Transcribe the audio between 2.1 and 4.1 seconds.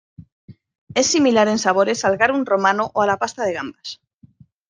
garum romano o a la pasta de gambas.